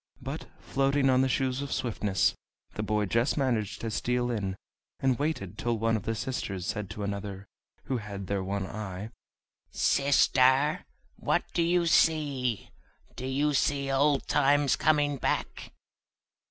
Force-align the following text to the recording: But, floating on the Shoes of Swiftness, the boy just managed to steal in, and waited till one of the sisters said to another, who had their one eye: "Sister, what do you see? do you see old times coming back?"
But, 0.19 0.47
floating 0.59 1.11
on 1.11 1.21
the 1.21 1.29
Shoes 1.29 1.61
of 1.61 1.71
Swiftness, 1.71 2.33
the 2.73 2.81
boy 2.81 3.05
just 3.05 3.37
managed 3.37 3.81
to 3.81 3.91
steal 3.91 4.31
in, 4.31 4.55
and 4.99 5.19
waited 5.19 5.59
till 5.59 5.77
one 5.77 5.95
of 5.95 6.05
the 6.05 6.15
sisters 6.15 6.65
said 6.65 6.89
to 6.89 7.03
another, 7.03 7.45
who 7.83 7.97
had 7.97 8.25
their 8.25 8.43
one 8.43 8.65
eye: 8.65 9.11
"Sister, 9.69 10.85
what 11.17 11.43
do 11.53 11.61
you 11.61 11.85
see? 11.85 12.71
do 13.15 13.27
you 13.27 13.53
see 13.53 13.91
old 13.91 14.25
times 14.27 14.75
coming 14.75 15.17
back?" 15.17 15.71